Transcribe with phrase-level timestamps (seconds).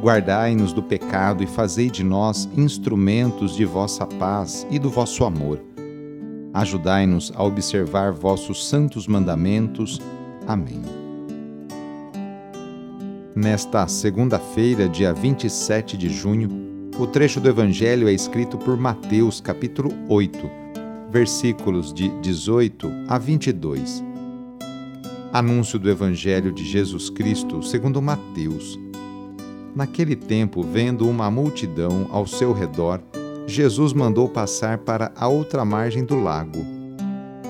[0.00, 5.60] Guardai-nos do pecado e fazei de nós instrumentos de vossa paz e do vosso amor.
[6.52, 10.00] Ajudai-nos a observar vossos santos mandamentos.
[10.46, 10.82] Amém.
[13.34, 16.48] Nesta segunda-feira, dia 27 de junho,
[16.98, 20.38] o trecho do Evangelho é escrito por Mateus, capítulo 8,
[21.10, 24.04] versículos de 18 a 22.
[25.32, 28.83] Anúncio do Evangelho de Jesus Cristo segundo Mateus
[29.74, 33.02] Naquele tempo, vendo uma multidão ao seu redor,
[33.46, 36.64] Jesus mandou passar para a outra margem do lago.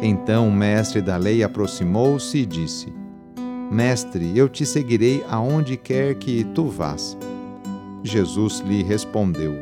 [0.00, 2.92] Então o mestre da lei aproximou-se e disse:
[3.70, 7.16] Mestre, eu te seguirei aonde quer que tu vás.
[8.04, 9.54] Jesus lhe respondeu: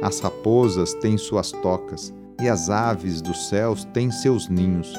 [0.00, 4.92] As raposas têm suas tocas e as aves dos céus têm seus ninhos,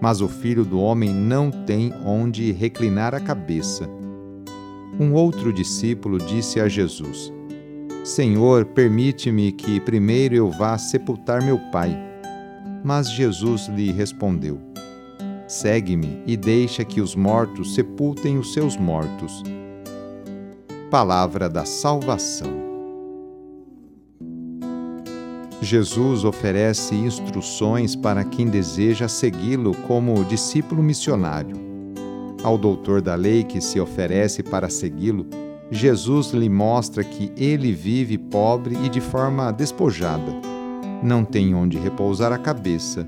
[0.00, 3.88] mas o filho do homem não tem onde reclinar a cabeça.
[4.98, 7.32] Um outro discípulo disse a Jesus:
[8.04, 11.96] Senhor, permite-me que primeiro eu vá sepultar meu pai.
[12.84, 14.58] Mas Jesus lhe respondeu:
[15.46, 19.42] Segue-me e deixa que os mortos sepultem os seus mortos.
[20.90, 22.60] Palavra da Salvação.
[25.62, 31.71] Jesus oferece instruções para quem deseja segui-lo como discípulo missionário.
[32.42, 35.26] Ao doutor da lei que se oferece para segui-lo,
[35.70, 40.32] Jesus lhe mostra que ele vive pobre e de forma despojada.
[41.02, 43.06] Não tem onde repousar a cabeça.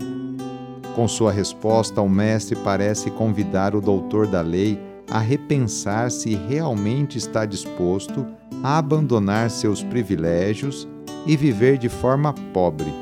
[0.94, 4.80] Com sua resposta, o mestre parece convidar o doutor da lei
[5.10, 8.24] a repensar se realmente está disposto
[8.62, 10.88] a abandonar seus privilégios
[11.26, 12.92] e viver de forma pobre.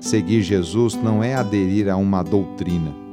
[0.00, 3.05] Seguir Jesus não é aderir a uma doutrina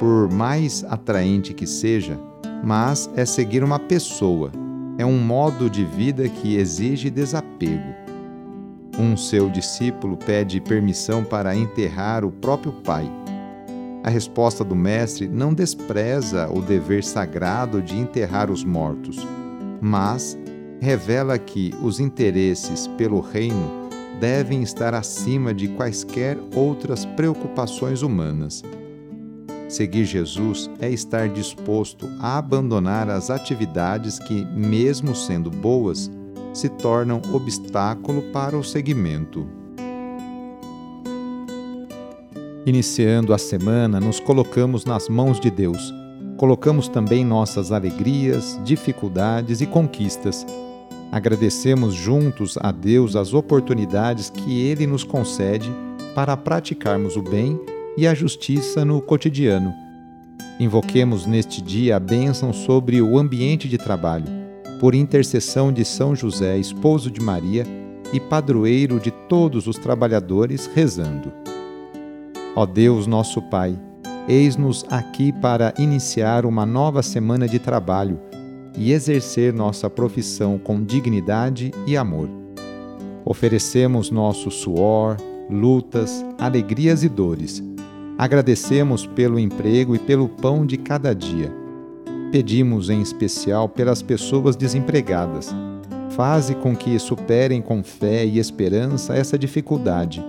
[0.00, 2.18] por mais atraente que seja,
[2.64, 4.50] mas é seguir uma pessoa,
[4.96, 7.94] é um modo de vida que exige desapego.
[8.98, 13.12] Um seu discípulo pede permissão para enterrar o próprio pai.
[14.02, 19.18] A resposta do Mestre não despreza o dever sagrado de enterrar os mortos,
[19.82, 20.38] mas
[20.80, 28.62] revela que os interesses pelo reino devem estar acima de quaisquer outras preocupações humanas.
[29.70, 36.10] Seguir Jesus é estar disposto a abandonar as atividades que, mesmo sendo boas,
[36.52, 39.46] se tornam obstáculo para o seguimento.
[42.66, 45.94] Iniciando a semana, nos colocamos nas mãos de Deus.
[46.36, 50.44] Colocamos também nossas alegrias, dificuldades e conquistas.
[51.12, 55.70] Agradecemos juntos a Deus as oportunidades que Ele nos concede
[56.12, 57.56] para praticarmos o bem
[57.96, 59.74] e a justiça no cotidiano.
[60.58, 64.26] Invoquemos neste dia a bênção sobre o ambiente de trabalho,
[64.78, 67.64] por intercessão de São José, esposo de Maria
[68.12, 71.32] e padroeiro de todos os trabalhadores, rezando.
[72.54, 73.78] Ó Deus, nosso Pai,
[74.28, 78.18] eis-nos aqui para iniciar uma nova semana de trabalho
[78.76, 82.28] e exercer nossa profissão com dignidade e amor.
[83.24, 85.16] Oferecemos nosso suor,
[85.50, 87.62] lutas, alegrias e dores
[88.20, 91.50] Agradecemos pelo emprego e pelo pão de cada dia.
[92.30, 95.56] Pedimos em especial pelas pessoas desempregadas.
[96.10, 100.22] Faze com que superem com fé e esperança essa dificuldade.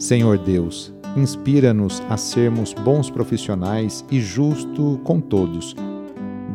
[0.00, 5.76] Senhor Deus, inspira-nos a sermos bons profissionais e justo com todos.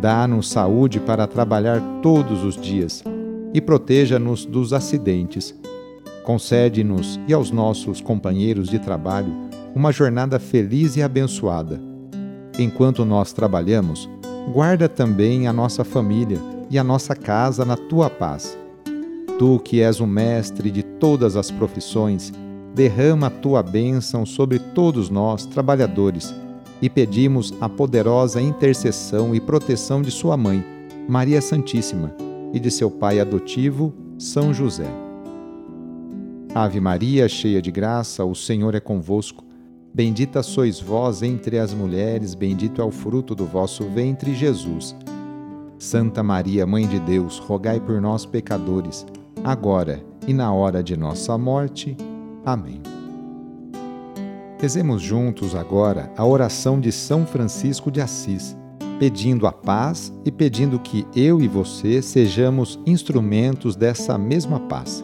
[0.01, 3.01] Dá-nos saúde para trabalhar todos os dias
[3.53, 5.55] e proteja-nos dos acidentes.
[6.25, 9.31] Concede-nos e aos nossos companheiros de trabalho
[9.75, 11.79] uma jornada feliz e abençoada.
[12.57, 14.09] Enquanto nós trabalhamos,
[14.51, 16.39] guarda também a nossa família
[16.69, 18.57] e a nossa casa na tua paz.
[19.37, 22.33] Tu que és o mestre de todas as profissões,
[22.73, 26.33] derrama a tua bênção sobre todos nós, trabalhadores,
[26.81, 30.65] e pedimos a poderosa intercessão e proteção de Sua mãe,
[31.07, 32.15] Maria Santíssima,
[32.51, 35.04] e de seu pai adotivo, São José.
[36.55, 39.43] Ave Maria, cheia de graça, o Senhor é convosco.
[39.93, 44.95] Bendita sois vós entre as mulheres, bendito é o fruto do vosso ventre, Jesus.
[45.77, 49.05] Santa Maria, Mãe de Deus, rogai por nós, pecadores
[49.43, 51.97] agora e na hora de nossa morte.
[52.45, 52.81] Amém.
[54.57, 58.55] Rezemos juntos agora a oração de São Francisco de Assis,
[58.97, 65.03] pedindo a paz e pedindo que eu e você sejamos instrumentos dessa mesma paz.